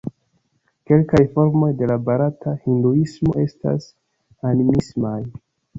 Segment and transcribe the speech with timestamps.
[0.91, 3.93] Kelkaj formoj de la barata Hinduismo estas
[4.53, 5.19] animismaj.